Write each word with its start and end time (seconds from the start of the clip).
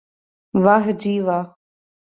واہ 0.63 0.85
جی 1.01 1.13
واہ 1.25 1.45